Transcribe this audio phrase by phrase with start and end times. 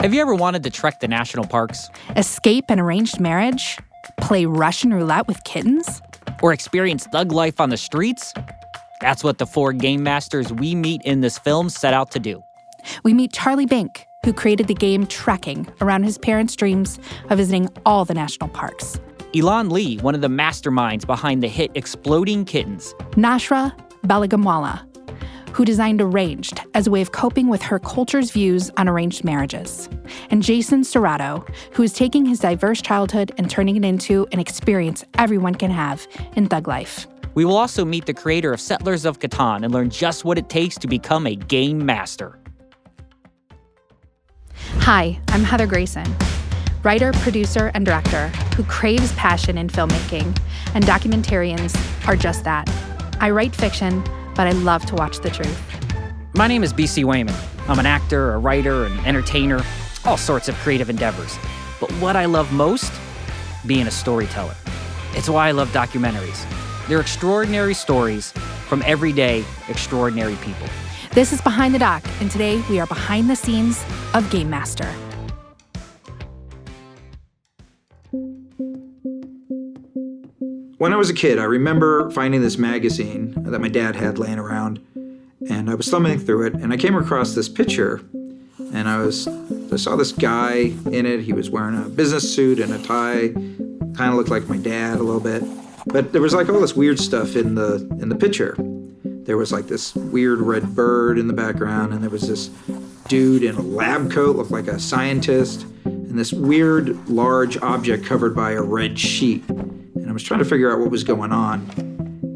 [0.00, 1.90] Have you ever wanted to trek the national parks?
[2.16, 3.76] Escape an arranged marriage?
[4.16, 6.00] Play Russian roulette with kittens?
[6.42, 8.32] Or experience thug life on the streets?
[9.02, 12.42] That's what the four game masters we meet in this film set out to do.
[13.04, 16.98] We meet Charlie Bink, who created the game Trekking around his parents' dreams
[17.28, 18.98] of visiting all the national parks.
[19.36, 22.94] Elan Lee, one of the masterminds behind the hit Exploding Kittens.
[23.16, 24.89] Nashra Balagamwala,
[25.52, 29.88] who designed Arranged as a way of coping with her culture's views on arranged marriages.
[30.30, 35.04] And Jason Serrato, who is taking his diverse childhood and turning it into an experience
[35.18, 37.06] everyone can have in thug life.
[37.34, 40.48] We will also meet the creator of Settlers of Catan and learn just what it
[40.48, 42.38] takes to become a game master.
[44.80, 46.06] Hi, I'm Heather Grayson,
[46.82, 50.36] writer, producer, and director who craves passion in filmmaking,
[50.74, 51.76] and documentarians
[52.08, 52.68] are just that.
[53.20, 54.02] I write fiction,
[54.34, 55.60] but I love to watch the truth.
[56.34, 57.34] My name is BC Wayman.
[57.68, 59.62] I'm an actor, a writer, an entertainer,
[60.04, 61.38] all sorts of creative endeavors.
[61.80, 62.92] But what I love most?
[63.66, 64.54] Being a storyteller.
[65.12, 66.46] It's why I love documentaries.
[66.88, 68.32] They're extraordinary stories
[68.68, 70.68] from everyday, extraordinary people.
[71.12, 74.88] This is Behind the Doc, and today we are behind the scenes of Game Master.
[80.80, 84.38] When I was a kid, I remember finding this magazine that my dad had laying
[84.38, 84.80] around,
[85.46, 88.00] and I was thumbing through it, and I came across this picture,
[88.72, 91.20] and I was I saw this guy in it.
[91.20, 95.00] He was wearing a business suit and a tie, kind of looked like my dad
[95.00, 95.44] a little bit,
[95.84, 98.56] but there was like all this weird stuff in the in the picture.
[99.04, 102.48] There was like this weird red bird in the background, and there was this
[103.06, 108.34] dude in a lab coat, looked like a scientist, and this weird large object covered
[108.34, 109.44] by a red sheet.
[110.10, 111.70] I was trying to figure out what was going on.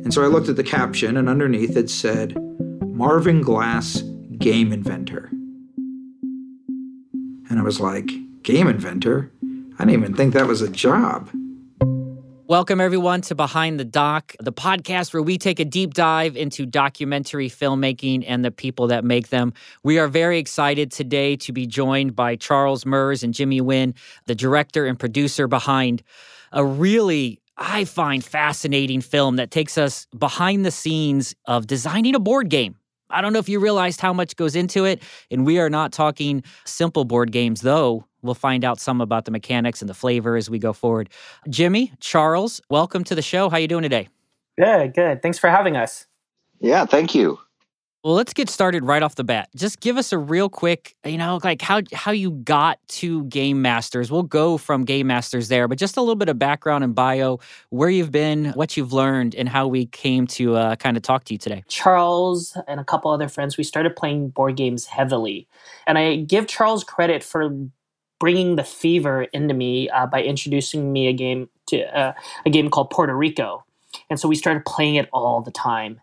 [0.05, 2.37] And so I looked at the caption, and underneath it said,
[2.83, 4.01] Marvin Glass,
[4.39, 5.29] game inventor.
[7.51, 8.09] And I was like,
[8.45, 9.33] game inventor?
[9.43, 11.29] I didn't even think that was a job.
[12.47, 16.67] Welcome, everyone, to Behind the Doc, the podcast where we take a deep dive into
[16.67, 19.53] documentary filmmaking and the people that make them.
[19.83, 23.95] We are very excited today to be joined by Charles Mruz and Jimmy Nguyen,
[24.27, 26.05] the director and producer behind
[26.53, 32.19] a really I find fascinating film that takes us behind the scenes of designing a
[32.19, 32.77] board game.
[33.11, 35.93] I don't know if you realized how much goes into it, and we are not
[35.93, 38.07] talking simple board games, though.
[38.23, 41.11] We'll find out some about the mechanics and the flavor as we go forward.
[41.49, 43.51] Jimmy, Charles, welcome to the show.
[43.51, 44.09] How you doing today?
[44.59, 45.23] Good, good.
[45.23, 46.07] Thanks for having us.
[46.61, 47.39] Yeah, thank you.
[48.05, 49.49] Well, let's get started right off the bat.
[49.57, 53.63] Just give us a real quick, you know, like how how you got to Game
[53.63, 54.11] Masters.
[54.11, 57.41] We'll go from Game Masters there, but just a little bit of background and bio,
[57.71, 61.25] where you've been, what you've learned, and how we came to uh, kind of talk
[61.25, 61.65] to you today.
[61.67, 65.49] Charles and a couple other friends, we started playing board games heavily,
[65.87, 67.57] and I give Charles credit for
[68.21, 72.13] bringing the fever into me uh, by introducing me a game to uh,
[72.45, 73.65] a game called Puerto Rico,
[74.11, 76.03] and so we started playing it all the time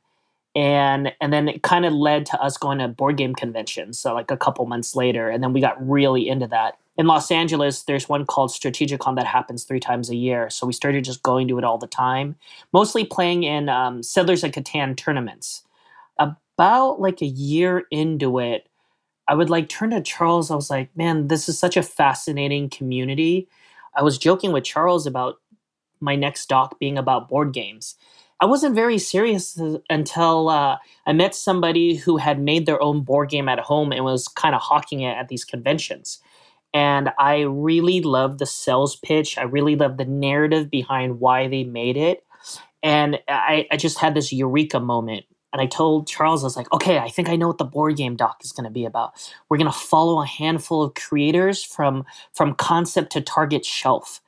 [0.56, 4.13] and and then it kind of led to us going to board game conventions so
[4.13, 6.78] like a couple months later and then we got really into that.
[6.97, 10.73] In los angeles there's one called strategicon that happens three times a year so we
[10.73, 12.35] started just going to it all the time
[12.73, 15.63] mostly playing in um, settlers of catan tournaments.
[16.19, 18.68] About like a year into it
[19.28, 22.69] i would like turn to charles i was like man this is such a fascinating
[22.69, 23.47] community.
[23.95, 25.38] I was joking with charles about
[26.01, 27.95] my next doc being about board games
[28.41, 33.29] I wasn't very serious until uh, I met somebody who had made their own board
[33.29, 36.19] game at home and was kind of hawking it at these conventions.
[36.74, 39.38] And I really loved the sales pitch.
[39.38, 42.25] I really loved the narrative behind why they made it.
[42.81, 45.25] And I, I just had this eureka moment.
[45.53, 47.96] And I told Charles, I was like, okay, I think I know what the board
[47.97, 49.13] game doc is going to be about.
[49.50, 54.22] We're going to follow a handful of creators from, from concept to target shelf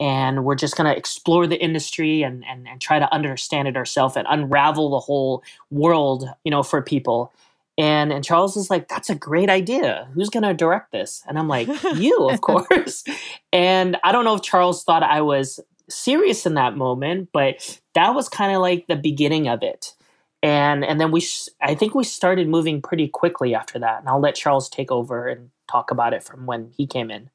[0.00, 3.76] and we're just going to explore the industry and, and, and try to understand it
[3.76, 7.32] ourselves and unravel the whole world you know for people.
[7.76, 10.08] And and charles is like that's a great idea.
[10.14, 11.22] Who's going to direct this?
[11.26, 13.04] And i'm like you of course.
[13.52, 18.14] And i don't know if charles thought i was serious in that moment but that
[18.14, 19.94] was kind of like the beginning of it.
[20.42, 21.26] And and then we
[21.60, 25.26] i think we started moving pretty quickly after that and i'll let charles take over
[25.26, 27.30] and talk about it from when he came in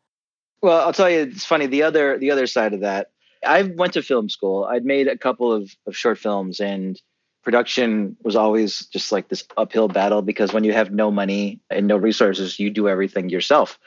[0.61, 1.67] well, I'll tell you, it's funny.
[1.67, 3.11] The other the other side of that,
[3.45, 4.65] I went to film school.
[4.65, 7.00] I'd made a couple of, of short films, and
[7.44, 11.88] production was always just like this uphill battle because when you have no money and
[11.88, 13.79] no resources, you do everything yourself.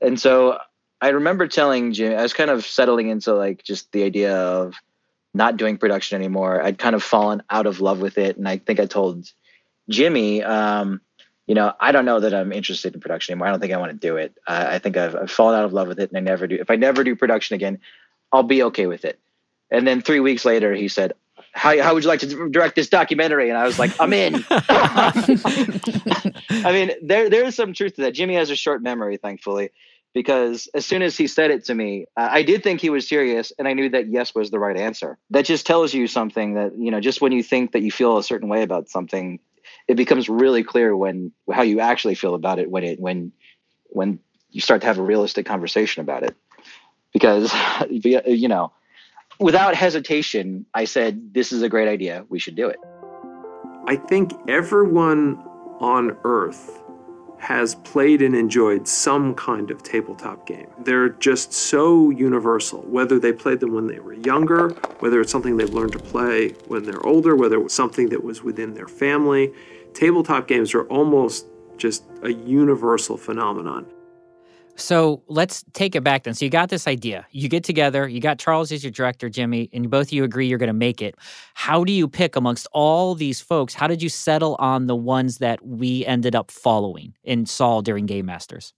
[0.00, 0.58] And so
[1.00, 4.74] I remember telling Jim, I was kind of settling into like just the idea of
[5.34, 6.62] not doing production anymore.
[6.62, 9.26] I'd kind of fallen out of love with it, and I think I told
[9.88, 11.00] Jimmy, um,
[11.46, 13.48] you know, I don't know that I'm interested in production anymore.
[13.48, 14.36] I don't think I want to do it.
[14.46, 16.56] Uh, I think I've, I've fallen out of love with it and I never do.
[16.58, 17.78] If I never do production again,
[18.32, 19.18] I'll be okay with it.
[19.70, 21.12] And then three weeks later, he said,
[21.54, 23.48] how, how would you like to direct this documentary?
[23.48, 24.44] And I was like, I'm in.
[24.50, 25.12] I
[26.72, 28.12] mean, there there is some truth to that.
[28.12, 29.70] Jimmy has a short memory, thankfully,
[30.14, 33.52] because as soon as he said it to me, I did think he was serious,
[33.56, 35.16] and I knew that yes was the right answer.
[35.30, 37.00] That just tells you something that you know.
[37.00, 39.38] Just when you think that you feel a certain way about something,
[39.86, 43.32] it becomes really clear when how you actually feel about it when it when
[43.86, 44.18] when
[44.50, 46.36] you start to have a realistic conversation about it.
[47.12, 47.52] Because
[47.90, 48.72] you know
[49.38, 52.24] without hesitation, I said, This is a great idea.
[52.28, 52.78] We should do it.
[53.86, 55.36] I think everyone
[55.80, 56.82] on Earth
[57.38, 60.66] has played and enjoyed some kind of tabletop game.
[60.78, 64.70] They're just so universal, whether they played them when they were younger,
[65.00, 68.24] whether it's something they've learned to play when they're older, whether it was something that
[68.24, 69.52] was within their family.
[69.92, 71.46] Tabletop games are almost
[71.76, 73.86] just a universal phenomenon.
[74.76, 76.34] So let's take it back then.
[76.34, 77.26] So you got this idea.
[77.30, 80.46] You get together, you got Charles as your director, Jimmy, and both of you agree
[80.46, 81.14] you're going to make it.
[81.54, 83.74] How do you pick amongst all these folks?
[83.74, 88.06] How did you settle on the ones that we ended up following and saw during
[88.06, 88.74] Game Masters?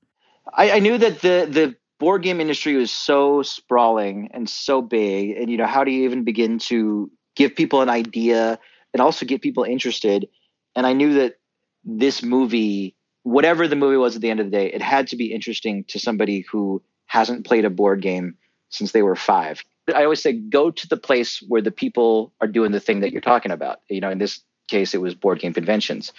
[0.52, 5.36] I, I knew that the the board game industry was so sprawling and so big,
[5.36, 8.58] and you know, how do you even begin to give people an idea
[8.92, 10.28] and also get people interested?
[10.74, 11.36] And I knew that
[11.84, 12.96] this movie
[13.26, 15.82] whatever the movie was at the end of the day, it had to be interesting
[15.88, 18.36] to somebody who hasn't played a board game
[18.68, 19.64] since they were five.
[19.92, 23.10] I always say go to the place where the people are doing the thing that
[23.10, 23.80] you're talking about.
[23.88, 26.12] You know, in this case, it was board game conventions.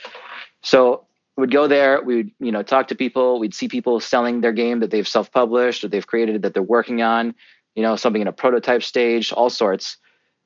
[0.64, 1.06] So
[1.38, 4.52] we'd go there, we would, you know, talk to people, we'd see people selling their
[4.52, 7.36] game that they've self-published or they've created that they're working on,
[7.74, 9.96] you know, something in a prototype stage, all sorts.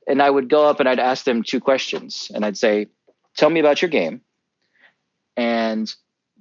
[0.07, 2.87] And I would go up and I'd ask them two questions and I'd say,
[3.35, 4.21] tell me about your game.
[5.35, 5.91] And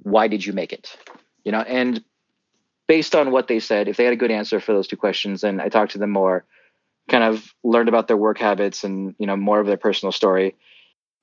[0.02, 0.97] why did you make it?
[1.44, 2.02] You know, and
[2.88, 5.43] based on what they said, if they had a good answer for those two questions,
[5.43, 6.44] then I talked to them more,
[7.08, 10.56] kind of learned about their work habits and, you know, more of their personal story.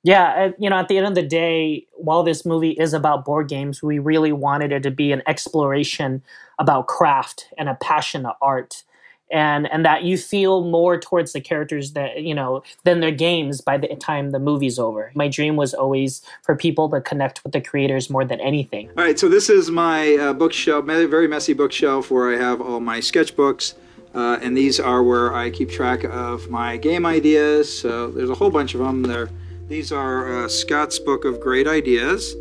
[0.04, 3.26] Yeah, uh, you know, at the end of the day, while this movie is about
[3.26, 6.24] board games, we really wanted it to be an exploration
[6.60, 8.84] about craft and a passion of art
[9.32, 13.62] and and that you feel more towards the characters that you know than their games
[13.62, 15.12] by the time the movie's over.
[15.16, 18.90] My dream was always for people to connect with the creators more than anything.
[18.98, 22.80] All right so this is my uh, bookshelf very messy bookshelf where i have all
[22.80, 23.74] my sketchbooks
[24.16, 27.82] uh, and these are where i keep track of my game ideas.
[27.82, 29.30] So there's a whole bunch of them there.
[29.68, 32.36] These are uh, scott's book of great ideas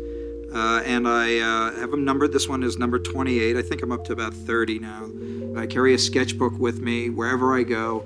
[0.53, 2.31] uh, and I uh, have them numbered.
[2.31, 3.57] This one is number 28.
[3.57, 5.09] I think I'm up to about 30 now.
[5.57, 8.05] I carry a sketchbook with me wherever I go.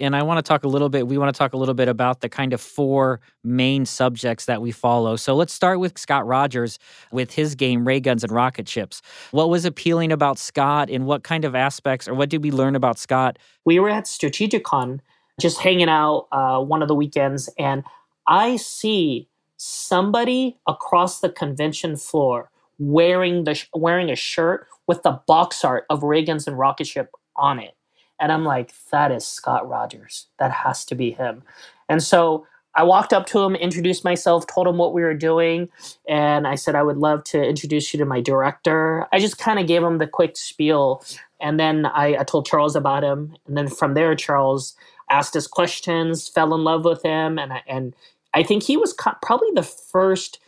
[0.00, 1.86] And I want to talk a little bit, we want to talk a little bit
[1.86, 5.14] about the kind of four main subjects that we follow.
[5.14, 6.80] So let's start with Scott Rogers
[7.12, 9.00] with his game, Ray Guns and Rocket Ships.
[9.30, 12.74] What was appealing about Scott and what kind of aspects, or what did we learn
[12.74, 13.38] about Scott?
[13.64, 14.98] We were at Strategicon
[15.40, 17.84] just hanging out uh, one of the weekends, and
[18.26, 19.28] I see
[19.64, 22.50] somebody across the convention floor
[22.80, 27.08] wearing the wearing a shirt with the box art of Ray Guns and Rocket Ship
[27.36, 27.76] on it.
[28.18, 30.26] And I'm like, that is Scott Rogers.
[30.40, 31.44] That has to be him.
[31.88, 32.44] And so
[32.74, 35.68] I walked up to him, introduced myself, told him what we were doing,
[36.08, 39.06] and I said I would love to introduce you to my director.
[39.12, 41.04] I just kind of gave him the quick spiel,
[41.40, 44.74] and then I, I, told Charles about him, and then from there, Charles
[45.10, 47.94] asked us questions, fell in love with him, and I, and
[48.34, 50.38] I think he was probably the first,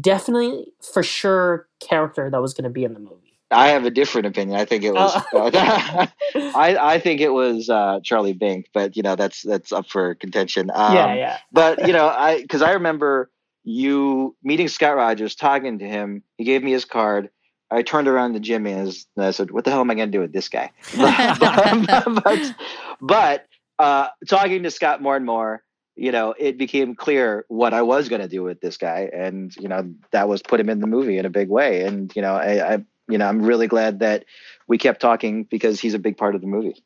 [0.00, 3.24] definitely for sure, character that was going to be in the movie.
[3.50, 4.58] I have a different opinion.
[4.58, 5.14] I think it was.
[5.32, 5.50] Uh,
[6.34, 10.14] I I think it was uh, Charlie Bink, but you know that's that's up for
[10.14, 10.70] contention.
[10.74, 11.38] Um, yeah, yeah.
[11.52, 13.30] but you know, I because I remember
[13.62, 16.22] you meeting Scott Rogers, talking to him.
[16.36, 17.30] He gave me his card.
[17.70, 20.16] I turned around to Jimmy and I said, "What the hell am I going to
[20.16, 22.54] do with this guy?" but
[23.00, 23.46] but
[23.78, 25.62] uh, talking to Scott more and more,
[25.96, 29.54] you know, it became clear what I was going to do with this guy, and
[29.56, 31.82] you know, that was put him in the movie in a big way.
[31.82, 34.24] And you know, I, I you know, I'm really glad that
[34.66, 36.82] we kept talking because he's a big part of the movie.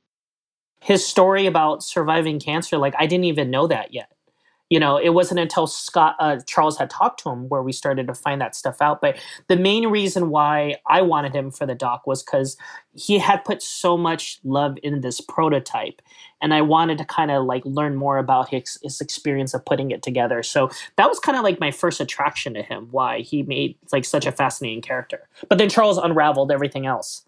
[0.81, 4.11] His story about surviving cancer, like I didn't even know that yet
[4.71, 8.07] you know it wasn't until scott uh, charles had talked to him where we started
[8.07, 9.01] to find that stuff out.
[9.01, 12.57] But the main reason why i wanted him for the doc was because
[12.95, 16.03] he had put so much love in this prototype
[16.41, 19.91] and i wanted to kind of like learn more about his, his experience of putting
[19.91, 20.43] it together.
[20.43, 24.05] So that was kind of like my first attraction to him why he made like
[24.05, 25.29] such a fascinating character.
[25.49, 27.25] But then charles unraveled everything else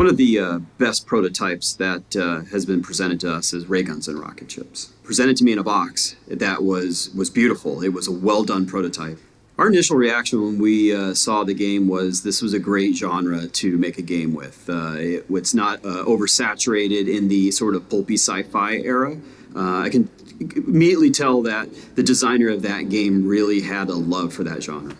[0.00, 3.82] one of the uh, best prototypes that uh, has been presented to us is ray
[3.82, 4.86] guns and rocket ships.
[5.02, 7.82] Presented to me in a box that was was beautiful.
[7.82, 9.18] It was a well done prototype.
[9.58, 13.46] Our initial reaction when we uh, saw the game was this was a great genre
[13.46, 14.70] to make a game with.
[14.70, 19.18] Uh, it, it's not uh, oversaturated in the sort of pulpy sci-fi era.
[19.54, 20.08] Uh, I can
[20.66, 24.96] immediately tell that the designer of that game really had a love for that genre.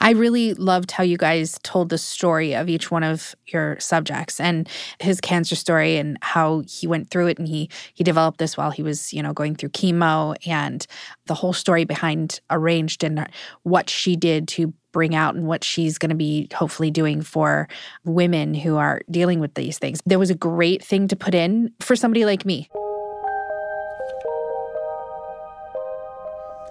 [0.00, 4.40] I really loved how you guys told the story of each one of your subjects
[4.40, 4.68] and
[5.00, 8.70] his cancer story and how he went through it and he he developed this while
[8.70, 10.86] he was, you know, going through chemo and
[11.26, 13.28] the whole story behind Arranged and
[13.62, 17.68] what she did to bring out and what she's going to be hopefully doing for
[18.04, 20.00] women who are dealing with these things.
[20.06, 22.70] There was a great thing to put in for somebody like me.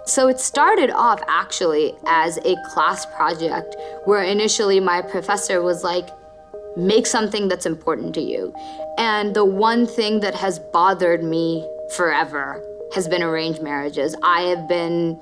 [0.05, 6.09] So it started off actually as a class project where initially my professor was like,
[6.77, 8.53] make something that's important to you.
[8.97, 14.15] And the one thing that has bothered me forever has been arranged marriages.
[14.23, 15.19] I have been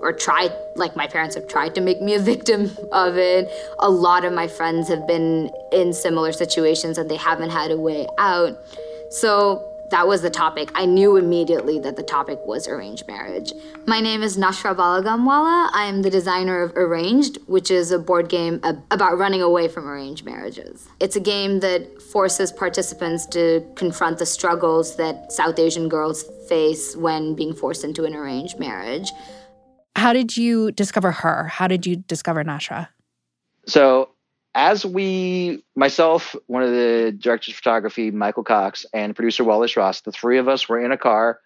[0.00, 3.50] or tried like my parents have tried to make me a victim of it.
[3.78, 7.78] A lot of my friends have been in similar situations and they haven't had a
[7.78, 8.58] way out.
[9.10, 10.70] So that was the topic.
[10.74, 13.52] I knew immediately that the topic was arranged marriage.
[13.86, 15.70] My name is Nashra Balagamwala.
[15.72, 19.88] I am the designer of Arranged, which is a board game about running away from
[19.88, 20.88] arranged marriages.
[21.00, 26.94] It's a game that forces participants to confront the struggles that South Asian girls face
[26.96, 29.10] when being forced into an arranged marriage.
[29.96, 31.44] How did you discover her?
[31.48, 32.88] How did you discover Nashra?
[33.66, 34.10] So
[34.58, 40.00] as we, myself, one of the directors of photography, Michael Cox, and producer Wallace Ross,
[40.00, 41.38] the three of us were in a car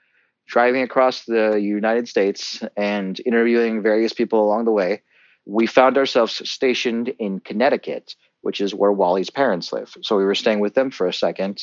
[0.48, 5.02] driving across the United States and interviewing various people along the way.
[5.44, 9.94] We found ourselves stationed in Connecticut, which is where Wally's parents live.
[10.00, 11.62] So we were staying with them for a second.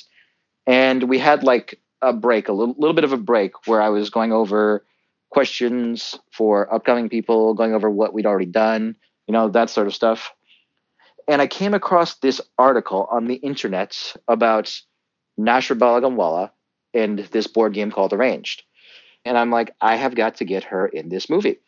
[0.67, 3.89] And we had like a break, a little, little bit of a break where I
[3.89, 4.85] was going over
[5.31, 9.95] questions for upcoming people, going over what we'd already done, you know, that sort of
[9.95, 10.31] stuff
[11.29, 14.75] and I came across this article on the internet about
[15.39, 16.50] Nashra Balagamwala
[16.95, 18.63] and this board game called Arranged.
[19.25, 21.59] And I'm like, I have got to get her in this movie.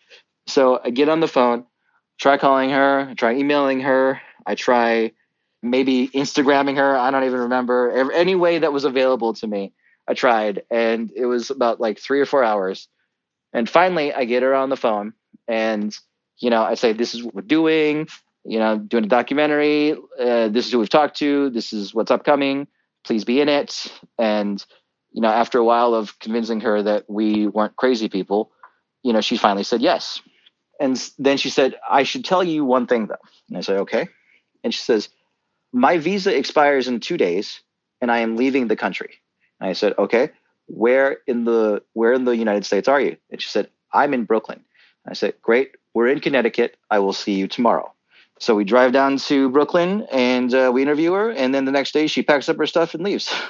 [0.48, 1.66] So I get on the phone,
[2.20, 5.12] try calling her, try emailing her, I try
[5.62, 6.98] maybe Instagramming her.
[6.98, 8.12] I don't even remember.
[8.14, 9.74] Any way that was available to me,
[10.08, 10.64] I tried.
[10.72, 12.88] And it was about like three or four hours.
[13.54, 15.14] And finally, I get her on the phone
[15.48, 15.96] and,
[16.40, 18.08] you know, I say, This is what we're doing
[18.44, 19.94] you know, doing a documentary.
[20.20, 21.50] Uh, this is who we've talked to.
[21.50, 22.68] This is what's upcoming.
[23.04, 23.88] Please be in it.
[24.18, 24.64] And,
[25.12, 28.52] you know, after a while of convincing her that we weren't crazy people,
[29.04, 30.22] you know, she finally said yes.
[30.80, 33.16] And then she said, I should tell you one thing though.
[33.50, 34.08] And I said, okay.
[34.64, 35.10] And she says,
[35.74, 37.62] my visa expires in two days
[38.02, 39.22] and I am leaving the country.
[39.60, 40.32] And I said, okay,
[40.68, 43.18] where in the, where in the United States are you?
[43.30, 44.64] And she said, I'm in Brooklyn.
[45.06, 45.72] And I said, great.
[45.94, 46.78] We're in Connecticut.
[46.90, 47.94] I will see you tomorrow.
[48.42, 51.94] So we drive down to Brooklyn and uh, we interview her, and then the next
[51.94, 53.34] day she packs up her stuff and leaves.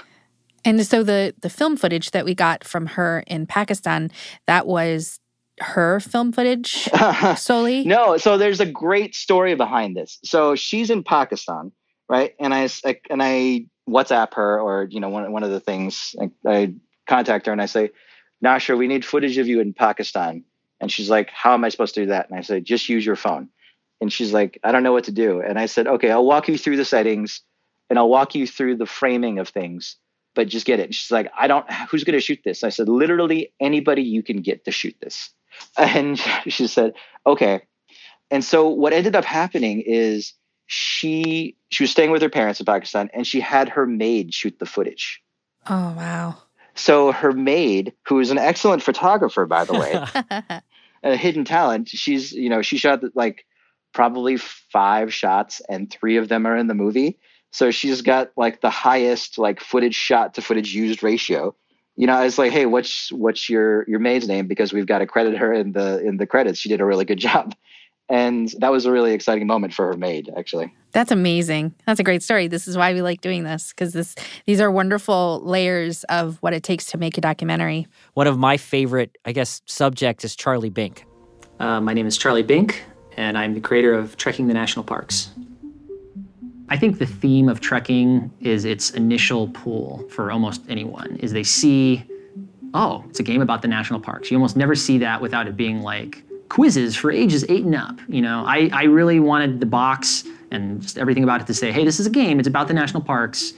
[0.64, 4.12] And so the the film footage that we got from her in Pakistan,
[4.46, 5.20] that was
[5.60, 6.88] her film footage
[7.36, 7.84] solely?
[7.84, 10.20] no, so there's a great story behind this.
[10.24, 11.72] So she's in Pakistan,
[12.08, 12.36] right?
[12.40, 12.70] And I
[13.10, 16.74] and I WhatsApp her, or you know, one one of the things I, I
[17.08, 17.90] contact her and I say,
[18.46, 20.44] Nashra, we need footage of you in Pakistan.
[20.80, 22.30] And she's like, How am I supposed to do that?
[22.30, 23.50] And I say, Just use your phone
[24.02, 25.42] and she's like i don't know what to do.
[25.42, 27.42] And i said okay i'll walk you through the settings
[27.90, 29.96] and i'll walk you through the framing of things
[30.34, 30.86] but just get it.
[30.86, 32.64] And she's like i don't who's going to shoot this?
[32.64, 35.30] I said literally anybody you can get to shoot this.
[35.78, 36.94] And she said
[37.26, 37.62] okay.
[38.32, 40.34] And so what ended up happening is
[40.66, 44.58] she she was staying with her parents in pakistan and she had her maid shoot
[44.60, 45.22] the footage.
[45.70, 46.38] Oh wow.
[46.74, 50.62] So her maid who is an excellent photographer by the way
[51.04, 53.46] a hidden talent she's you know she shot like
[53.94, 57.18] probably five shots and three of them are in the movie.
[57.52, 61.54] So she's got like the highest like footage shot to footage used ratio.
[61.98, 64.48] You know, I was like, hey, what's what's your your maid's name?
[64.48, 66.60] Because we've got to credit her in the in the credits.
[66.60, 67.54] She did a really good job.
[68.10, 70.74] And that was a really exciting moment for her maid, actually.
[70.92, 71.74] That's amazing.
[71.86, 72.50] That's a great story.
[72.50, 76.54] This is why we like doing this because this these are wonderful layers of what
[76.54, 77.88] it takes to make a documentary.
[78.14, 81.06] One of my favorite, I guess, subject is Charlie Bink.
[81.60, 82.84] Uh, my name is Charlie Bink
[83.22, 85.30] and I'm the creator of Trekking the National Parks.
[86.70, 91.44] I think the theme of trekking is its initial pull for almost anyone is they
[91.44, 92.04] see,
[92.74, 94.32] oh, it's a game about the national parks.
[94.32, 98.00] You almost never see that without it being like quizzes for ages eight and up.
[98.08, 101.72] You know, I, I really wanted the box and just everything about it to say,
[101.72, 103.54] hey, this is a game, it's about the national parks,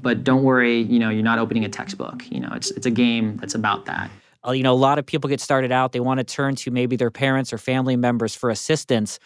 [0.00, 2.24] but don't worry, you know, you're not opening a textbook.
[2.30, 4.10] You know, it's it's a game that's about that.
[4.46, 6.70] Uh, you know, a lot of people get started out, they want to turn to
[6.70, 9.18] maybe their parents or family members for assistance.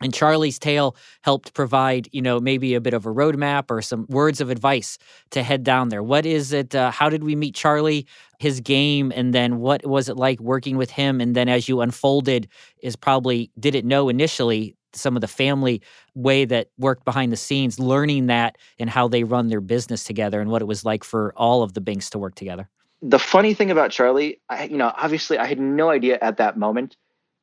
[0.00, 4.06] And Charlie's Tale helped provide, you know, maybe a bit of a roadmap or some
[4.08, 4.98] words of advice
[5.30, 6.02] to head down there.
[6.02, 6.74] What is it?
[6.74, 8.06] Uh, how did we meet Charlie,
[8.38, 11.20] his game, and then what was it like working with him?
[11.20, 12.48] And then as you unfolded,
[12.82, 15.80] is probably didn't know initially some of the family
[16.14, 20.40] way that worked behind the scenes, learning that and how they run their business together
[20.40, 22.68] and what it was like for all of the Binks to work together.
[23.02, 26.56] The funny thing about Charlie, I, you know, obviously I had no idea at that
[26.56, 26.96] moment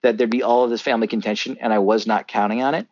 [0.04, 2.88] that there'd be all of this family contention, and I was not counting on it.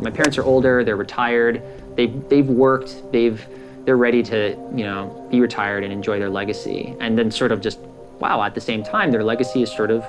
[0.00, 1.62] My parents are older; they're retired.
[1.96, 3.12] They've they've worked.
[3.12, 3.46] They've
[3.84, 6.96] they're ready to you know be retired and enjoy their legacy.
[7.00, 7.78] And then sort of just
[8.18, 10.04] wow, at the same time, their legacy is sort of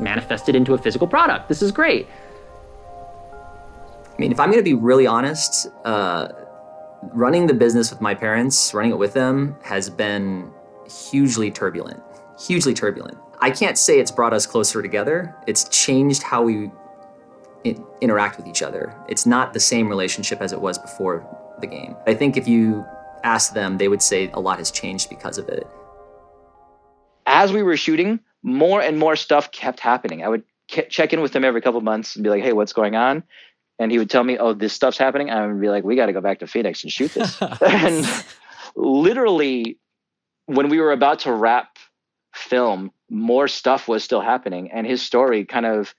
[0.00, 1.50] manifested into a physical product.
[1.50, 2.06] This is great.
[3.32, 6.28] I mean, if I'm going to be really honest, uh,
[7.12, 10.50] running the business with my parents, running it with them, has been
[11.10, 12.00] hugely turbulent.
[12.38, 13.18] Hugely turbulent.
[13.40, 15.34] I can't say it's brought us closer together.
[15.46, 16.70] It's changed how we
[17.64, 18.94] in- interact with each other.
[19.08, 21.26] It's not the same relationship as it was before
[21.60, 21.96] the game.
[22.06, 22.84] I think if you
[23.24, 25.66] ask them, they would say a lot has changed because of it.
[27.26, 30.24] As we were shooting, more and more stuff kept happening.
[30.24, 32.96] I would check in with them every couple months and be like, "Hey, what's going
[32.96, 33.22] on?"
[33.82, 36.06] And he would tell me, "Oh, this stuff's happening." I would be like, "We got
[36.06, 38.06] to go back to Phoenix and shoot this." and
[38.76, 39.78] literally,
[40.46, 41.78] when we were about to wrap
[42.34, 45.94] film, more stuff was still happening, and his story kind of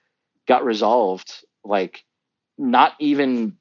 [0.47, 1.31] got resolved.
[1.65, 2.03] Like,
[2.57, 3.57] not even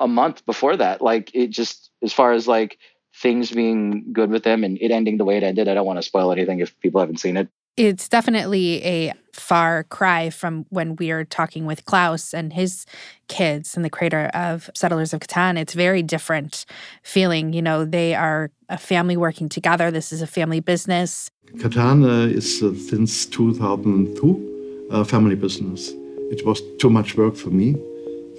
[0.00, 1.02] a month before that.
[1.02, 2.78] Like, it just as far as like
[3.14, 5.68] things being good with him and it ending the way it ended.
[5.68, 7.48] I don't want to spoil anything if people haven't seen it.
[7.78, 12.84] It's definitely a far cry from when we are talking with Klaus and his
[13.28, 15.56] kids and the creator of Settlers of Catan.
[15.56, 16.66] It's very different
[17.04, 17.52] feeling.
[17.52, 19.92] You know, they are a family working together.
[19.92, 21.30] This is a family business.
[21.58, 25.92] Catan uh, is uh, since 2002 a family business.
[26.32, 27.76] It was too much work for me.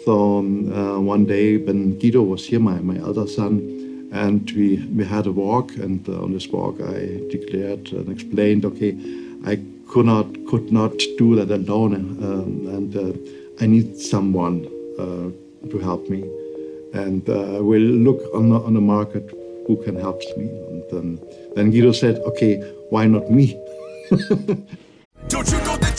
[0.04, 4.86] So um, uh, one day when Guido was here, my, my elder son, and we,
[4.88, 8.98] we had a walk, and uh, on this walk I declared and explained, okay,
[9.46, 14.68] I could not could not do that alone, um, and uh, I need someone
[15.00, 15.32] uh,
[15.70, 16.24] to help me,
[16.94, 19.30] and uh, I will look on the, on the market
[19.68, 20.50] who can help me.
[20.50, 21.20] And um,
[21.56, 22.58] then Guido said, "Okay,
[22.90, 23.58] why not me?"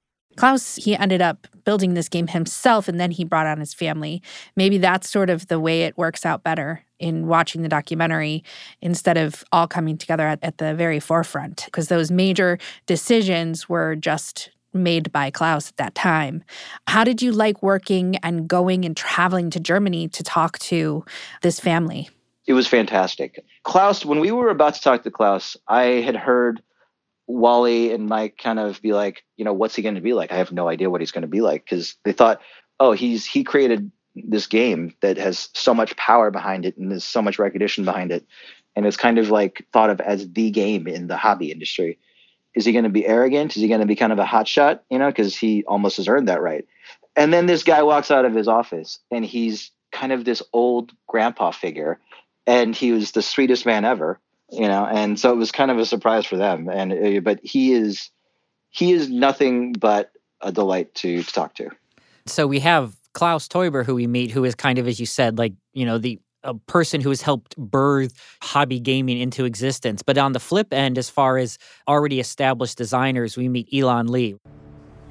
[0.35, 4.21] Klaus, he ended up building this game himself and then he brought on his family.
[4.55, 8.43] Maybe that's sort of the way it works out better in watching the documentary
[8.81, 13.95] instead of all coming together at, at the very forefront, because those major decisions were
[13.95, 16.43] just made by Klaus at that time.
[16.87, 21.03] How did you like working and going and traveling to Germany to talk to
[21.41, 22.09] this family?
[22.47, 23.43] It was fantastic.
[23.63, 26.61] Klaus, when we were about to talk to Klaus, I had heard
[27.31, 30.31] Wally and Mike kind of be like, you know, what's he going to be like?
[30.31, 32.41] I have no idea what he's going to be like because they thought,
[32.79, 37.05] oh, he's he created this game that has so much power behind it and there's
[37.05, 38.25] so much recognition behind it,
[38.75, 41.97] and it's kind of like thought of as the game in the hobby industry.
[42.53, 43.55] Is he going to be arrogant?
[43.55, 44.81] Is he going to be kind of a hotshot?
[44.89, 46.65] You know, because he almost has earned that right.
[47.15, 50.91] And then this guy walks out of his office and he's kind of this old
[51.07, 51.99] grandpa figure,
[52.45, 54.19] and he was the sweetest man ever
[54.51, 57.39] you know and so it was kind of a surprise for them and uh, but
[57.43, 58.09] he is
[58.69, 60.11] he is nothing but
[60.41, 61.69] a delight to, to talk to
[62.25, 65.37] So we have Klaus Teuber, who we meet, who is kind of, as you said,
[65.37, 70.01] like, you know, the a person who has helped birth hobby gaming into existence.
[70.01, 74.37] But on the flip end, as far as already established designers, we meet Elan Lee.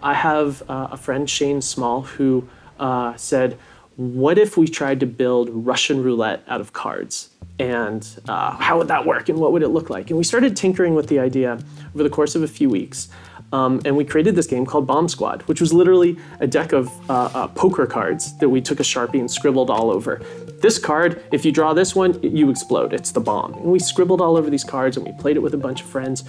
[0.03, 2.48] I have uh, a friend, Shane Small, who
[2.81, 3.57] uh, said,
[3.96, 7.31] What if we tried to build Russian roulette out of cards?
[7.59, 9.29] And uh, how would that work?
[9.29, 10.09] And what would it look like?
[10.09, 11.59] And we started tinkering with the idea
[11.94, 13.09] over the course of a few weeks.
[13.53, 16.88] Um, and we created this game called Bomb Squad, which was literally a deck of
[17.11, 20.22] uh, uh, poker cards that we took a sharpie and scribbled all over.
[20.61, 22.92] This card, if you draw this one, you explode.
[22.92, 23.55] It's the bomb.
[23.55, 25.88] And we scribbled all over these cards and we played it with a bunch of
[25.88, 26.24] friends.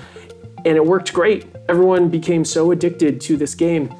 [0.66, 1.46] And it worked great.
[1.70, 3.94] Everyone became so addicted to this game.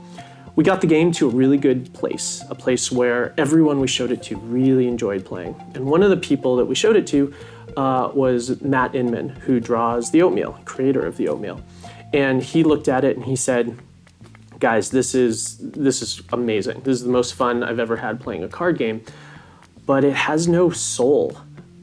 [0.56, 4.12] We got the game to a really good place, a place where everyone we showed
[4.12, 5.56] it to really enjoyed playing.
[5.76, 7.34] And one of the people that we showed it to
[7.78, 11.62] uh, was Matt Inman, who draws the Oatmeal, creator of the Oatmeal
[12.14, 13.78] and he looked at it and he said,
[14.60, 16.82] "Guys, this is this is amazing.
[16.82, 19.02] This is the most fun I've ever had playing a card game,
[19.86, 21.38] but it has no soul.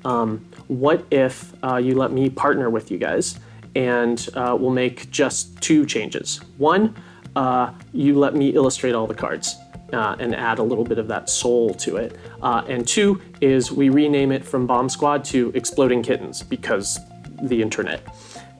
[0.04, 3.38] Um, what if uh, you let me partner with you guys,
[3.74, 6.40] and uh, we'll make just two changes?
[6.58, 6.94] One,
[7.38, 9.56] uh, you let me illustrate all the cards."
[9.90, 12.14] Uh, and add a little bit of that soul to it.
[12.42, 17.00] Uh, and two is we rename it from Bomb Squad to Exploding Kittens because
[17.42, 18.02] the internet.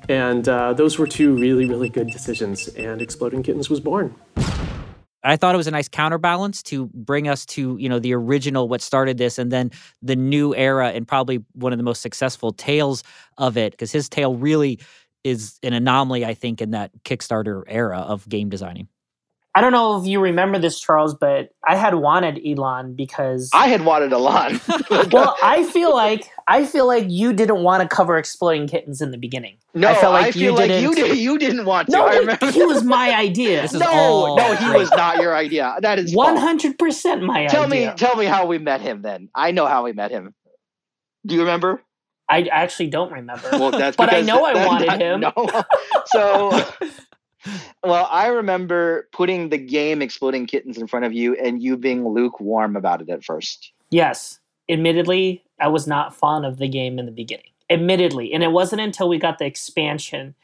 [0.08, 4.14] And uh, those were two really, really good decisions, and Exploding Kittens was born.
[5.22, 8.68] I thought it was a nice counterbalance to bring us to, you know, the original
[8.68, 12.52] what started this and then the new era and probably one of the most successful
[12.52, 13.02] tales
[13.36, 14.78] of it because his tale really
[15.24, 18.88] is an anomaly I think in that Kickstarter era of game designing.
[19.54, 23.66] I don't know if you remember this, Charles, but I had wanted Elan because I
[23.66, 24.60] had wanted Elan.
[25.10, 29.10] well, I feel like I feel like you didn't want to cover exploding kittens in
[29.10, 29.56] the beginning.
[29.74, 30.82] No, I felt like I feel you like didn't.
[30.82, 31.18] you did.
[31.18, 31.92] You didn't want to.
[31.92, 32.50] No, I he, remember.
[32.52, 33.62] he was my idea.
[33.62, 34.78] This is no, all no, he great.
[34.78, 35.74] was not your idea.
[35.80, 37.90] That is one hundred percent my Tell idea.
[37.90, 39.02] me, tell me how we met him.
[39.02, 40.34] Then I know how we met him.
[41.26, 41.82] Do you remember?
[42.28, 43.48] I actually don't remember.
[43.52, 45.20] Well, that's but I know I wanted that- him.
[45.20, 45.32] No.
[46.06, 46.64] So,
[47.84, 52.06] well, I remember putting the game Exploding Kittens in front of you and you being
[52.06, 53.72] lukewarm about it at first.
[53.90, 54.38] Yes,
[54.68, 57.50] admittedly, I was not fond of the game in the beginning.
[57.70, 60.34] Admittedly, and it wasn't until we got the expansion,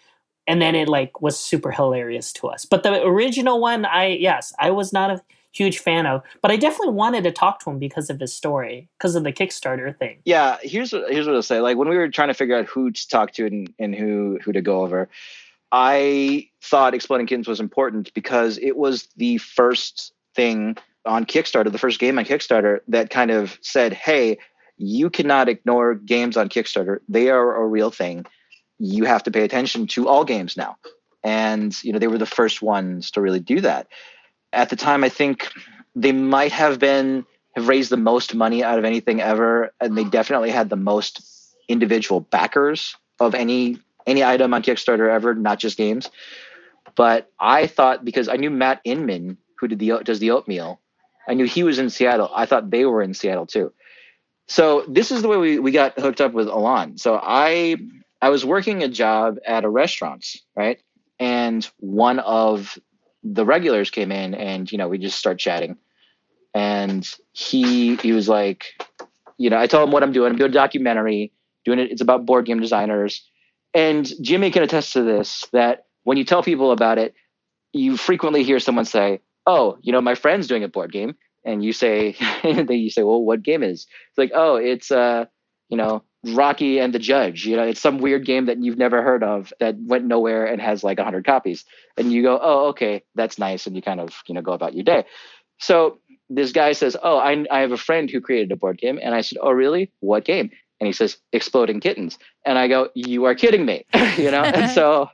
[0.47, 2.67] and then it like was super hilarious to us.
[2.67, 5.23] But the original one, I yes, I was not a
[5.55, 8.89] huge fan of, but I definitely wanted to talk to him because of his story,
[8.99, 10.19] because of the Kickstarter thing.
[10.25, 11.61] Yeah, here's what here's what I'll say.
[11.61, 14.39] Like when we were trying to figure out who to talk to and, and who
[14.45, 15.09] who to go over,
[15.73, 21.79] I thought Exploding Kittens was important because it was the first thing on Kickstarter, the
[21.79, 24.39] first game on Kickstarter that kind of said, "Hey,
[24.77, 26.99] you cannot ignore games on Kickstarter.
[27.09, 28.27] They are a real thing.
[28.79, 30.77] You have to pay attention to all games now."
[31.23, 33.87] And you know, they were the first ones to really do that.
[34.55, 35.49] At the time, I think
[35.95, 40.05] they might have been have raised the most money out of anything ever, and they
[40.05, 41.23] definitely had the most
[41.69, 46.11] individual backers of any any item on Kickstarter ever, not just games.
[46.97, 50.81] But I thought because I knew Matt Inman, who did the does the oatmeal,
[51.29, 52.31] I knew he was in Seattle.
[52.35, 53.73] I thought they were in Seattle too.
[54.47, 56.99] So this is the way we, we got hooked up with Elan.
[56.99, 57.77] So I
[58.21, 60.81] I was working a job at a restaurant, right?
[61.19, 62.79] And one of
[63.25, 65.77] the regulars came in and you know we just start chatting.
[66.55, 68.65] And he he was like,
[69.39, 70.31] you know, I tell him what I'm doing.
[70.31, 71.33] I'm doing a documentary,
[71.65, 73.29] doing it, it's about board game designers.
[73.73, 77.15] And Jimmy can attest to this that when you tell people about it,
[77.73, 81.65] you frequently hear someone say, "Oh, you know, my friend's doing a board game," and
[81.65, 85.25] you say, you say, well, what game is?" It's like, "Oh, it's uh,
[85.69, 87.45] you know, Rocky and the Judge.
[87.45, 90.61] You know, it's some weird game that you've never heard of that went nowhere and
[90.61, 91.65] has like hundred copies."
[91.97, 94.75] And you go, "Oh, okay, that's nice," and you kind of you know go about
[94.75, 95.05] your day.
[95.59, 95.99] So
[96.31, 99.15] this guy says, "Oh, I I have a friend who created a board game," and
[99.15, 99.91] I said, "Oh, really?
[100.01, 103.85] What game?" And he says, "Exploding Kittens," and I go, "You are kidding me,"
[104.17, 104.43] you know.
[104.43, 105.09] and so,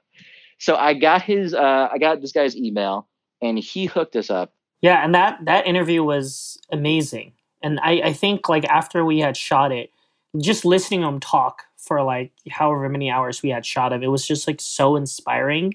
[0.59, 3.09] so I got his, uh, I got this guy's email,
[3.43, 4.53] and he hooked us up.
[4.81, 7.33] Yeah, and that that interview was amazing.
[7.63, 9.91] And I, I think like after we had shot it,
[10.39, 14.09] just listening to him talk for like however many hours we had shot of, it
[14.09, 15.75] was just like so inspiring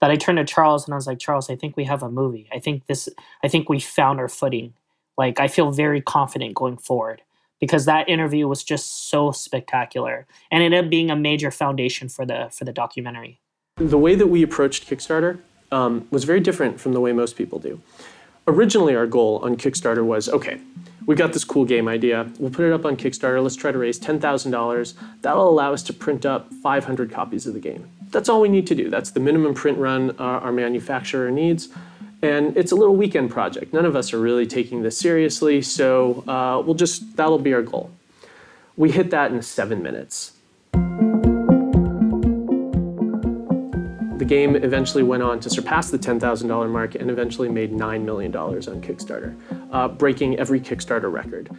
[0.00, 2.10] that I turned to Charles and I was like, Charles, I think we have a
[2.10, 2.48] movie.
[2.52, 3.08] I think this
[3.44, 4.74] I think we found our footing.
[5.16, 7.22] Like I feel very confident going forward
[7.60, 12.26] because that interview was just so spectacular and ended up being a major foundation for
[12.26, 13.40] the for the documentary.
[13.76, 15.38] The way that we approached Kickstarter
[15.70, 17.80] um, was very different from the way most people do.
[18.46, 20.60] Originally, our goal on Kickstarter was okay,
[21.06, 22.30] we got this cool game idea.
[22.38, 23.42] We'll put it up on Kickstarter.
[23.42, 24.94] Let's try to raise $10,000.
[25.22, 27.88] That'll allow us to print up 500 copies of the game.
[28.10, 28.88] That's all we need to do.
[28.88, 31.70] That's the minimum print run uh, our manufacturer needs.
[32.20, 33.72] And it's a little weekend project.
[33.72, 37.62] None of us are really taking this seriously, so uh, we'll just, that'll be our
[37.62, 37.90] goal.
[38.76, 40.32] We hit that in seven minutes.
[44.22, 48.32] The game eventually went on to surpass the $10,000 mark and eventually made $9 million
[48.36, 49.36] on Kickstarter,
[49.72, 51.50] uh, breaking every Kickstarter record.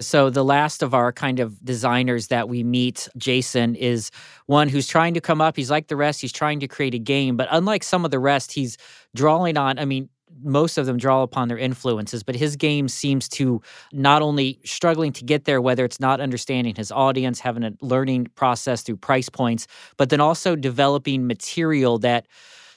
[0.00, 4.12] So, the last of our kind of designers that we meet, Jason, is
[4.46, 5.56] one who's trying to come up.
[5.56, 8.20] He's like the rest, he's trying to create a game, but unlike some of the
[8.20, 8.78] rest, he's
[9.12, 10.10] drawing on, I mean,
[10.42, 13.60] most of them draw upon their influences, but his game seems to
[13.92, 18.28] not only struggling to get there, whether it's not understanding his audience, having a learning
[18.34, 22.26] process through price points, but then also developing material that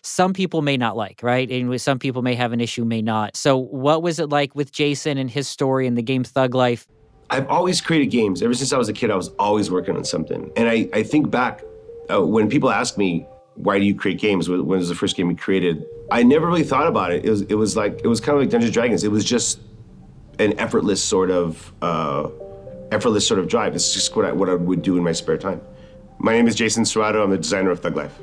[0.01, 1.49] some people may not like, right?
[1.49, 3.35] And some people may have an issue, may not.
[3.35, 6.87] So, what was it like with Jason and his story and the game Thug Life?
[7.31, 8.43] I've always created games.
[8.43, 10.51] Ever since I was a kid, I was always working on something.
[10.55, 11.63] And I, I think back
[12.13, 13.25] uh, when people ask me,
[13.55, 14.47] why do you create games?
[14.47, 15.85] When was the first game you created?
[16.11, 17.25] I never really thought about it.
[17.25, 19.03] It was, it was like, it was kind of like Dungeons and Dragons.
[19.03, 19.59] It was just
[20.39, 22.29] an effortless sort of, uh,
[22.91, 23.75] effortless sort of drive.
[23.75, 25.61] It's just what I, what I would do in my spare time.
[26.19, 27.23] My name is Jason Serrato.
[27.23, 28.17] I'm the designer of Thug Life.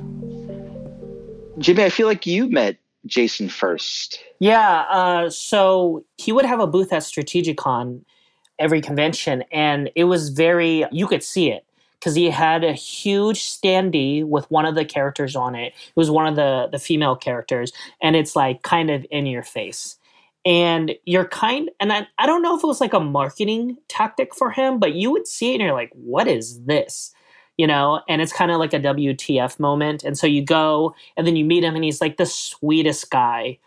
[1.59, 4.21] Jimmy, I feel like you met Jason first.
[4.39, 4.85] Yeah.
[4.89, 8.03] Uh, so he would have a booth at Strategicon
[8.59, 11.65] every convention, and it was very, you could see it
[12.03, 15.69] because he had a huge standee with one of the characters on it.
[15.69, 19.45] It was one of the the female characters, and it's like kind of in your
[19.45, 19.97] face.
[20.45, 24.35] And you're kind, and I, I don't know if it was like a marketing tactic
[24.35, 27.15] for him, but you would see it and you're like, what is this?
[27.59, 30.05] you know, and it's kind of like a WTF moment.
[30.05, 33.59] And so you go and then you meet him and he's like the sweetest guy.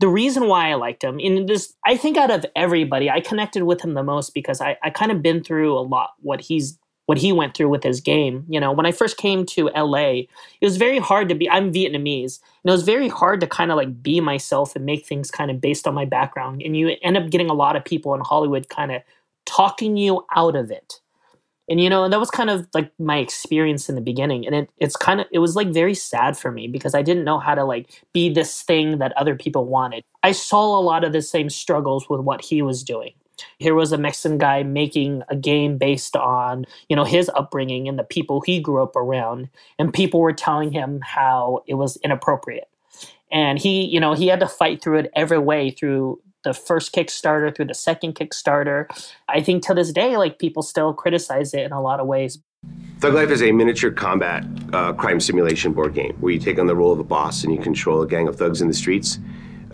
[0.00, 3.62] The reason why I liked him in this, I think out of everybody, I connected
[3.62, 6.78] with him the most because I, I kind of been through a lot what he's
[7.08, 8.44] what he went through with his game.
[8.50, 10.28] You know, when I first came to LA, it
[10.60, 12.38] was very hard to be I'm Vietnamese.
[12.62, 15.50] And it was very hard to kind of like be myself and make things kind
[15.50, 16.60] of based on my background.
[16.62, 19.00] And you end up getting a lot of people in Hollywood kind of
[19.46, 21.00] talking you out of it
[21.70, 24.54] and you know and that was kind of like my experience in the beginning and
[24.54, 27.38] it, it's kind of it was like very sad for me because i didn't know
[27.38, 31.14] how to like be this thing that other people wanted i saw a lot of
[31.14, 33.14] the same struggles with what he was doing
[33.58, 37.98] here was a mexican guy making a game based on you know his upbringing and
[37.98, 39.48] the people he grew up around
[39.78, 42.68] and people were telling him how it was inappropriate
[43.30, 46.94] and he you know he had to fight through it every way through the first
[46.94, 48.86] Kickstarter through the second Kickstarter.
[49.28, 52.38] I think to this day, like people still criticize it in a lot of ways.
[53.00, 56.66] Thug Life is a miniature combat uh, crime simulation board game where you take on
[56.66, 59.18] the role of a boss and you control a gang of thugs in the streets.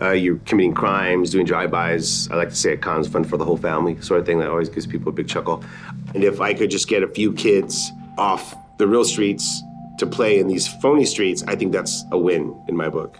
[0.01, 2.29] Uh, you're committing crimes, doing drive-bys.
[2.31, 4.49] I like to say at cons, fun for the whole family, sort of thing that
[4.49, 5.63] always gives people a big chuckle.
[6.13, 9.61] And if I could just get a few kids off the real streets
[9.99, 13.17] to play in these phony streets, I think that's a win in my book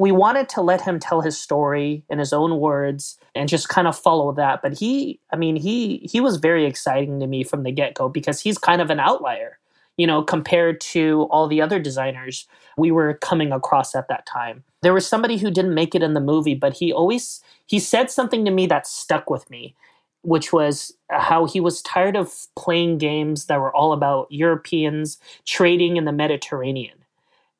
[0.00, 3.86] we wanted to let him tell his story in his own words and just kind
[3.86, 7.64] of follow that but he i mean he he was very exciting to me from
[7.64, 9.58] the get-go because he's kind of an outlier
[9.98, 14.64] you know compared to all the other designers we were coming across at that time
[14.82, 18.10] there was somebody who didn't make it in the movie but he always he said
[18.10, 19.74] something to me that stuck with me
[20.22, 25.96] which was how he was tired of playing games that were all about europeans trading
[25.96, 27.00] in the mediterranean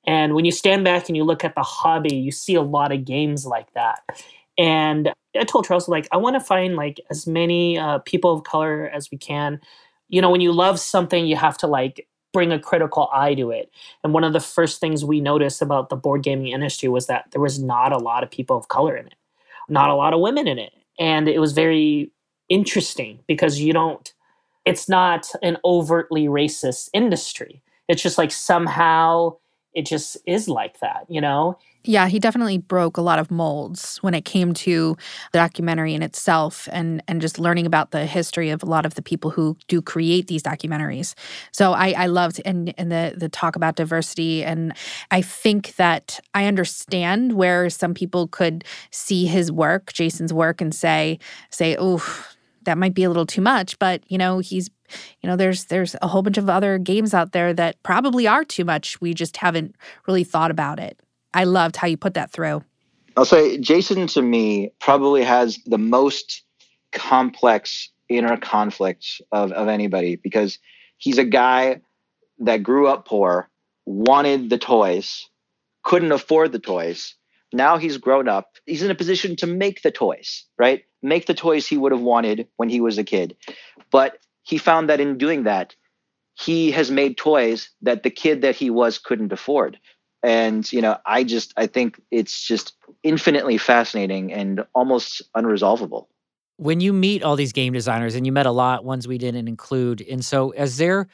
[0.07, 2.93] and when you stand back and you look at the hobby, you see a lot
[2.93, 4.01] of games like that.
[4.57, 8.45] And I told Charles, like, I want to find like as many uh, people of
[8.45, 9.61] color as we can.
[10.09, 13.51] You know, when you love something, you have to like bring a critical eye to
[13.51, 13.71] it.
[14.05, 17.27] And one of the first things we noticed about the board gaming industry was that
[17.33, 19.15] there was not a lot of people of color in it,
[19.69, 20.73] not a lot of women in it.
[20.99, 22.11] And it was very
[22.49, 24.13] interesting because you don't,
[24.65, 27.63] it's not an overtly racist industry.
[27.89, 29.37] It's just like somehow
[29.75, 31.59] it just is like that, you know?
[31.85, 34.99] Yeah, he definitely broke a lot of molds when it came to
[35.33, 38.95] the documentary in itself and and just learning about the history of a lot of
[38.95, 41.15] the people who do create these documentaries.
[41.53, 44.75] So I, I loved and and the the talk about diversity and
[45.11, 50.75] I think that I understand where some people could see his work, Jason's work, and
[50.75, 51.19] say
[51.51, 52.05] say, oh,
[52.65, 54.69] that might be a little too much, but you know, he's
[55.23, 58.45] you know there's there's a whole bunch of other games out there that probably are
[58.45, 60.99] too much we just haven't really thought about it
[61.35, 62.63] i loved how you put that through.
[63.17, 66.43] I'll say jason to me probably has the most
[66.93, 70.59] complex inner conflict of, of anybody because
[70.97, 71.81] he's a guy
[72.41, 73.49] that grew up poor
[73.87, 75.29] wanted the toys
[75.83, 77.15] couldn't afford the toys.
[77.53, 78.57] Now he's grown up.
[78.67, 80.85] He's in a position to make the toys right?
[81.03, 83.37] Make the toys he would have wanted when he was a kid.
[83.91, 85.75] But he found that in doing that,
[86.35, 89.79] he has made toys that the kid that he was couldn't afford.
[90.23, 96.07] And, you know, I just, I think it's just infinitely fascinating and almost unresolvable.
[96.57, 99.49] When you meet all these game designers, and you met a lot, ones we didn't
[99.49, 101.07] include, and so is there,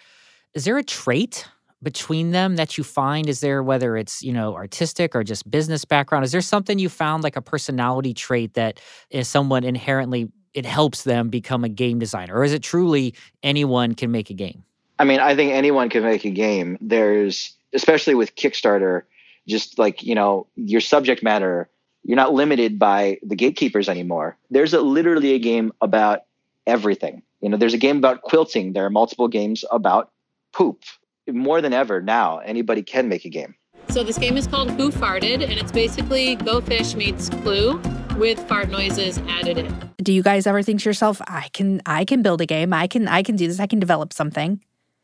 [0.55, 1.47] is there a trait
[1.83, 3.29] between them that you find?
[3.29, 6.25] Is there whether it's you know artistic or just business background?
[6.25, 11.05] Is there something you found like a personality trait that is someone inherently it helps
[11.05, 12.35] them become a game designer?
[12.35, 14.65] Or is it truly anyone can make a game?
[14.99, 16.79] I mean, I think anyone can make a game.
[16.81, 19.03] There's, especially with Kickstarter,
[19.47, 21.69] just like, you know, your subject matter,
[22.05, 24.37] you're not limited by the gatekeepers anymore.
[24.51, 26.21] There's a, literally a game about
[26.67, 27.23] everything.
[27.41, 28.73] You know, there's a game about quilting.
[28.73, 30.11] There are multiple games about
[30.53, 30.83] poop.
[31.29, 33.55] More than ever now, anybody can make a game.
[33.89, 37.81] So this game is called Who Farted, and it's basically Go Fish meets Clue
[38.17, 39.91] with fart noises added in.
[39.99, 42.73] Do you guys ever think to yourself, I can I can build a game.
[42.73, 43.61] I can I can do this.
[43.61, 44.61] I can develop something.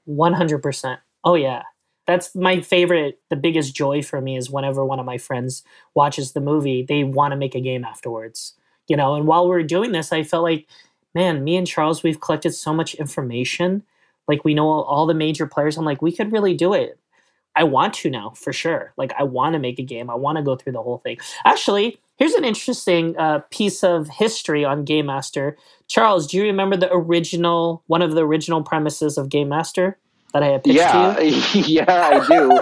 [0.09, 0.98] 100%.
[1.25, 1.62] Oh yeah.
[2.06, 5.62] That's my favorite, the biggest joy for me is whenever one of my friends
[5.94, 8.54] watches the movie, they want to make a game afterwards.
[8.88, 10.66] You know, and while we are doing this, I felt like,
[11.14, 13.84] man, me and Charles, we've collected so much information.
[14.26, 15.76] Like we know all the major players.
[15.76, 16.98] I'm like, we could really do it.
[17.54, 18.92] I want to now for sure.
[18.96, 20.10] Like I want to make a game.
[20.10, 21.18] I want to go through the whole thing.
[21.44, 25.56] Actually, here's an interesting uh, piece of history on Game Master.
[25.86, 29.98] Charles, do you remember the original one of the original premises of Game Master
[30.32, 31.64] that I had pitched yeah, to you?
[31.66, 32.60] yeah, I do.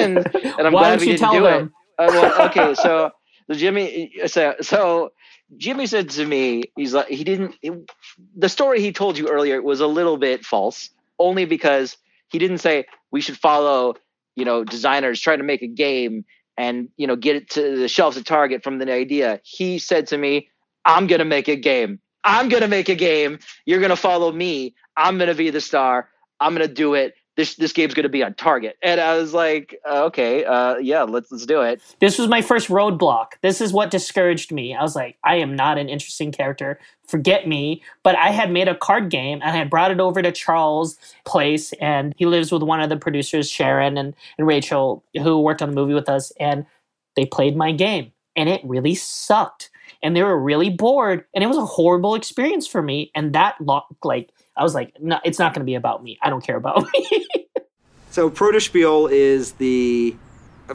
[0.00, 0.18] and,
[0.58, 1.72] and I'm Why glad don't we you didn't do them?
[1.98, 2.02] it.
[2.02, 3.10] Uh, well, okay, so
[3.52, 5.12] Jimmy, so so
[5.56, 7.54] Jimmy said to me, he's like, he didn't.
[7.62, 7.90] It,
[8.36, 11.96] the story he told you earlier was a little bit false, only because
[12.28, 13.94] he didn't say we should follow,
[14.34, 16.24] you know, designers trying to make a game
[16.56, 19.40] and you know get it to the shelves at Target from the idea.
[19.44, 20.48] He said to me,
[20.84, 22.00] "I'm gonna make a game.
[22.24, 23.38] I'm gonna make a game.
[23.66, 24.74] You're gonna follow me.
[24.96, 26.08] I'm gonna be the star.
[26.44, 27.14] I'm gonna do it.
[27.36, 31.02] This this game's gonna be on Target." And I was like, uh, "Okay, uh, yeah,
[31.02, 33.32] let's let's do it." This was my first roadblock.
[33.42, 34.74] This is what discouraged me.
[34.74, 36.78] I was like, I am not an interesting character.
[37.08, 37.82] Forget me.
[38.02, 40.96] But I had made a card game and I had brought it over to Charles'
[41.24, 45.62] place, and he lives with one of the producers, Sharon and, and Rachel, who worked
[45.62, 46.66] on the movie with us, and
[47.16, 48.12] they played my game.
[48.36, 49.70] And it really sucked.
[50.02, 51.24] And they were really bored.
[51.34, 53.10] And it was a horrible experience for me.
[53.14, 56.18] And that lo- like I was like, no, it's not gonna be about me.
[56.22, 57.26] I don't care about me.
[58.10, 60.14] So Protospiel is the,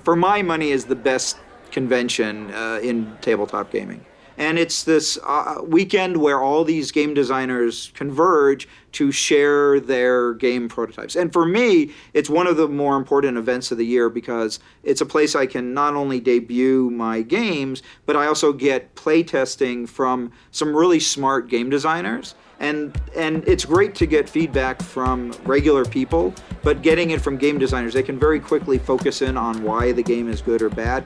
[0.04, 1.38] for my money, is the best
[1.72, 4.06] convention uh, in tabletop gaming.
[4.38, 10.70] And it's this uh, weekend where all these game designers converge to share their game
[10.70, 11.16] prototypes.
[11.18, 15.02] And for me, it's one of the more important events of the year because it's
[15.02, 20.32] a place I can not only debut my games, but I also get playtesting from
[20.52, 26.34] some really smart game designers and and it's great to get feedback from regular people
[26.64, 30.04] but getting it from game designers they can very quickly focus in on why the
[30.04, 31.06] game is good or bad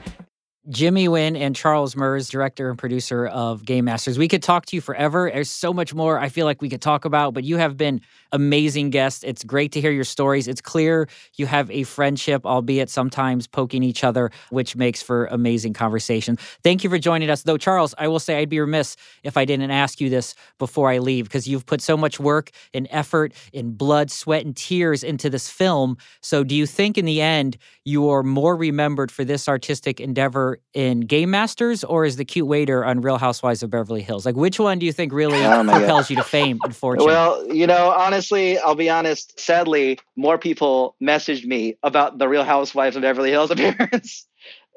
[0.70, 4.18] Jimmy Nguyen and Charles Mruz, director and producer of Game Masters.
[4.18, 5.30] We could talk to you forever.
[5.30, 8.00] There's so much more I feel like we could talk about, but you have been
[8.32, 9.22] amazing guests.
[9.24, 10.48] It's great to hear your stories.
[10.48, 15.74] It's clear you have a friendship, albeit sometimes poking each other, which makes for amazing
[15.74, 16.38] conversation.
[16.62, 17.42] Thank you for joining us.
[17.42, 20.90] Though, Charles, I will say I'd be remiss if I didn't ask you this before
[20.90, 25.04] I leave, because you've put so much work and effort and blood, sweat, and tears
[25.04, 25.98] into this film.
[26.22, 30.53] So, do you think in the end you are more remembered for this artistic endeavor
[30.72, 34.24] in Game Masters or is the cute waiter on Real Housewives of Beverly Hills?
[34.26, 35.78] Like, which one do you think really Oh my God.
[35.80, 37.06] propels you to fame and fortune?
[37.06, 39.38] Well, you know, honestly, I'll be honest.
[39.38, 44.26] Sadly, more people messaged me about the Real Housewives of Beverly Hills appearance.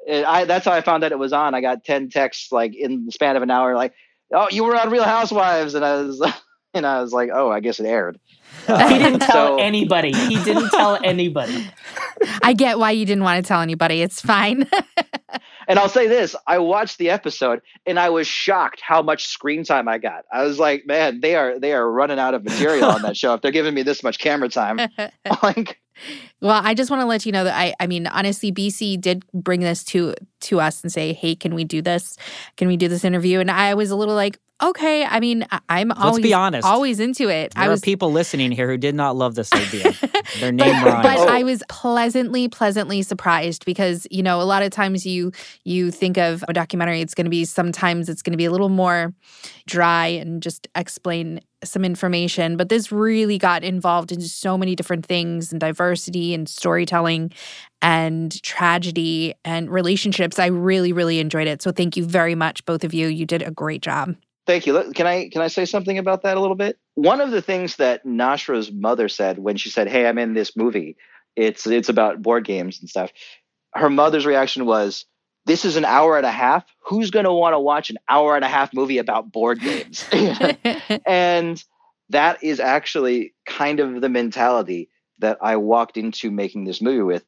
[0.08, 1.54] And I, that's how I found out it was on.
[1.54, 3.92] I got ten texts like in the span of an hour, like,
[4.32, 6.22] "Oh, you were on Real Housewives," and I was,
[6.74, 8.18] and I was like, "Oh, I guess it aired."
[8.66, 10.12] he didn't tell So- anybody.
[10.14, 11.68] He didn't tell anybody.
[12.42, 14.00] I get why you didn't want to tell anybody.
[14.00, 14.66] It's fine.
[15.68, 19.64] And I'll say this: I watched the episode, and I was shocked how much screen
[19.64, 20.24] time I got.
[20.32, 23.34] I was like, "Man, they are they are running out of material on that show
[23.34, 24.78] if they're giving me this much camera time."
[25.42, 25.78] like,
[26.40, 29.24] Well, I just want to let you know that I I mean honestly BC did
[29.32, 32.16] bring this to to us and say, "Hey, can we do this?
[32.56, 35.60] Can we do this interview?" And I was a little like, "Okay, I mean, I-
[35.68, 36.66] I'm Let's always be honest.
[36.66, 39.52] always into it." There I was are people listening here who did not love this
[39.52, 39.92] idea.
[40.40, 41.02] Their name but, rhymes.
[41.02, 41.46] but I oh.
[41.46, 45.32] was pleasantly, pleasantly surprised because you know a lot of times you
[45.64, 48.50] you think of a documentary, it's going to be sometimes it's going to be a
[48.50, 49.14] little more
[49.66, 55.04] dry and just explain some information, but this really got involved in so many different
[55.04, 57.32] things and diversity and storytelling
[57.82, 60.38] and tragedy and relationships.
[60.38, 61.62] I really, really enjoyed it.
[61.62, 63.08] So thank you very much, both of you.
[63.08, 64.14] You did a great job.
[64.48, 64.92] Thank you.
[64.94, 66.78] Can I can I say something about that a little bit?
[66.94, 70.56] One of the things that Nashra's mother said when she said, "Hey, I'm in this
[70.56, 70.96] movie.
[71.36, 73.12] It's it's about board games and stuff."
[73.74, 75.04] Her mother's reaction was,
[75.44, 76.64] "This is an hour and a half.
[76.86, 80.08] Who's going to want to watch an hour and a half movie about board games?"
[81.06, 81.62] and
[82.08, 84.88] that is actually kind of the mentality
[85.18, 87.22] that I walked into making this movie with.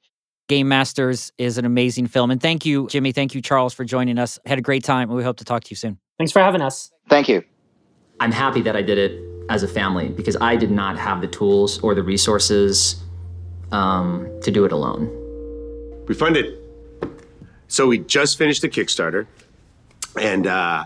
[0.49, 2.31] Game Masters is an amazing film.
[2.31, 3.13] And thank you, Jimmy.
[3.13, 4.39] Thank you, Charles, for joining us.
[4.47, 5.11] Had a great time.
[5.11, 5.99] We hope to talk to you soon.
[6.21, 6.93] Thanks for having us.
[7.09, 7.43] Thank you.
[8.21, 11.27] I'm happy that I did it as a family because I did not have the
[11.27, 13.03] tools or the resources
[13.73, 15.07] um, to do it alone.
[16.07, 16.59] We funded.
[17.69, 19.29] So we just finished the Kickstarter,
[20.21, 20.85] and uh,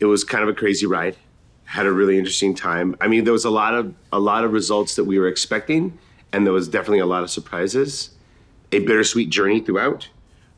[0.00, 1.16] it was kind of a crazy ride.
[1.66, 2.96] Had a really interesting time.
[3.00, 5.96] I mean, there was a lot of a lot of results that we were expecting,
[6.32, 8.10] and there was definitely a lot of surprises.
[8.72, 10.08] A bittersweet journey throughout,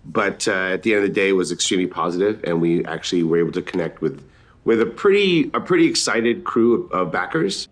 [0.06, 3.22] but uh, at the end of the day, it was extremely positive, and we actually
[3.22, 4.24] were able to connect with
[4.64, 7.68] with a pretty a pretty excited crew of, backers.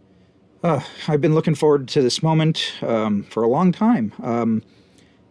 [0.63, 4.13] Uh, I've been looking forward to this moment um, for a long time.
[4.23, 4.63] Um,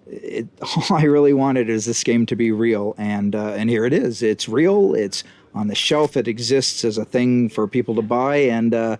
[0.05, 3.85] it, all I really wanted is this game to be real, and uh, and here
[3.85, 4.23] it is.
[4.23, 4.93] It's real.
[4.93, 5.23] It's
[5.53, 6.15] on the shelf.
[6.15, 8.97] It exists as a thing for people to buy, and uh,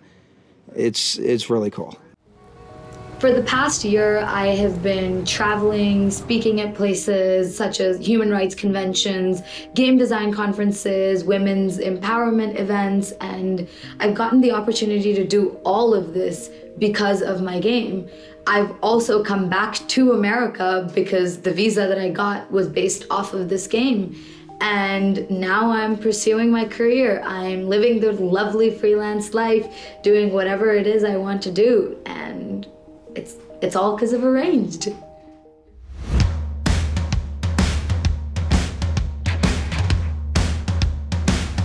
[0.76, 1.98] it's it's really cool.
[3.24, 8.54] For the past year, I have been traveling, speaking at places such as human rights
[8.54, 9.42] conventions,
[9.74, 13.66] game design conferences, women's empowerment events, and
[14.02, 18.10] I've gotten the opportunity to do all of this because of my game.
[18.46, 23.34] I've also come back to America because the visa that I got was based off
[23.34, 24.22] of this game.
[24.60, 27.22] And now I'm pursuing my career.
[27.22, 31.98] I'm living the lovely freelance life, doing whatever it is I want to do.
[32.06, 32.68] And
[33.16, 34.90] it's it's all because of arranged.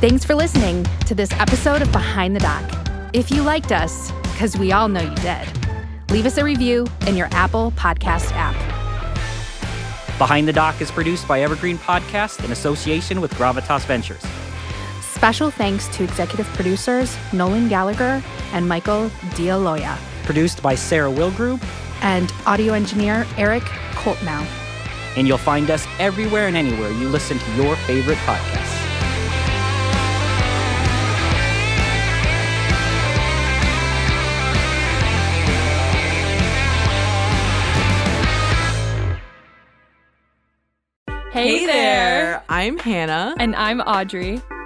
[0.01, 2.63] Thanks for listening to this episode of Behind the Doc.
[3.13, 5.49] If you liked us, because we all know you did,
[6.11, 8.55] leave us a review in your Apple Podcast app.
[10.19, 14.23] Behind the Doc is produced by Evergreen Podcast in association with Gravitas Ventures.
[15.01, 18.23] Special thanks to executive producers Nolan Gallagher
[18.53, 19.99] and Michael Dialoya.
[20.29, 21.59] Produced by Sarah Wilgroup.
[22.03, 23.63] And audio engineer Eric
[23.93, 24.47] Koltnow.
[25.17, 28.75] And you'll find us everywhere and anywhere you listen to your favorite podcasts.
[41.33, 42.45] Hey, Hey there.
[42.51, 43.35] I'm Hannah.
[43.39, 44.43] And I'm Audrey.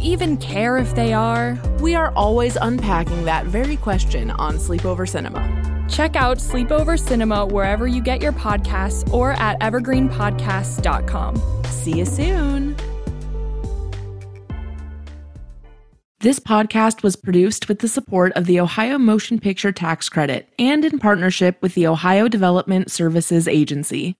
[0.00, 1.58] even care if they are?
[1.80, 5.86] We are always unpacking that very question on Sleepover Cinema.
[5.88, 11.64] Check out Sleepover Cinema wherever you get your podcasts or at evergreenpodcasts.com.
[11.66, 12.76] See you soon.
[16.20, 20.84] This podcast was produced with the support of the Ohio Motion Picture Tax Credit and
[20.84, 24.16] in partnership with the Ohio Development Services Agency.